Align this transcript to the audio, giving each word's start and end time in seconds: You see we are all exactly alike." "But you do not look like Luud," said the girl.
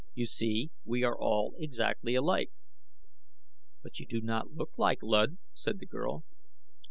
You 0.15 0.25
see 0.25 0.71
we 0.83 1.03
are 1.03 1.15
all 1.15 1.53
exactly 1.59 2.15
alike." 2.15 2.49
"But 3.83 3.99
you 3.99 4.07
do 4.07 4.19
not 4.19 4.51
look 4.51 4.79
like 4.79 5.03
Luud," 5.03 5.37
said 5.53 5.77
the 5.77 5.85
girl. 5.85 6.23